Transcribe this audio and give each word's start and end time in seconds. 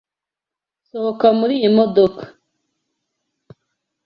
Sohoka 0.87 1.27
muriyi 1.39 1.69
modoka. 1.75 2.23